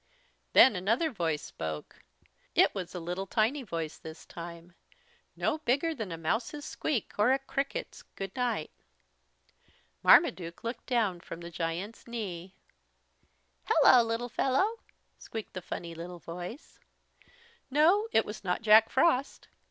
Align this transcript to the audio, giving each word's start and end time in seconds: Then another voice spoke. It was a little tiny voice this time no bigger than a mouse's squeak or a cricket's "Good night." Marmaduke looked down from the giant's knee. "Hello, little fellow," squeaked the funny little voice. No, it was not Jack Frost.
Then 0.53 0.75
another 0.75 1.11
voice 1.11 1.43
spoke. 1.43 2.01
It 2.55 2.73
was 2.73 2.95
a 2.95 2.99
little 2.99 3.27
tiny 3.27 3.61
voice 3.61 3.99
this 3.99 4.25
time 4.25 4.73
no 5.35 5.59
bigger 5.59 5.93
than 5.93 6.11
a 6.11 6.17
mouse's 6.17 6.65
squeak 6.65 7.13
or 7.19 7.31
a 7.31 7.37
cricket's 7.37 8.01
"Good 8.15 8.35
night." 8.35 8.71
Marmaduke 10.01 10.63
looked 10.63 10.87
down 10.87 11.19
from 11.19 11.39
the 11.41 11.51
giant's 11.51 12.07
knee. 12.07 12.55
"Hello, 13.65 14.01
little 14.01 14.27
fellow," 14.27 14.79
squeaked 15.19 15.53
the 15.53 15.61
funny 15.61 15.93
little 15.93 16.17
voice. 16.17 16.79
No, 17.69 18.07
it 18.11 18.25
was 18.25 18.43
not 18.43 18.63
Jack 18.63 18.89
Frost. 18.89 19.49